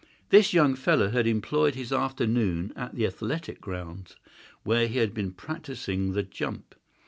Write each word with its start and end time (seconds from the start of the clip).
This 0.29 0.51
young 0.51 0.73
fellow 0.73 1.11
had 1.11 1.27
employed 1.27 1.75
his 1.75 1.91
afternoon 1.93 2.73
at 2.75 2.95
the 2.95 3.05
athletic 3.05 3.61
grounds, 3.61 4.15
where 4.63 4.87
he 4.87 4.97
had 4.97 5.13
been 5.13 5.31
practising 5.31 6.13
the 6.13 6.23
jump. 6.23 6.73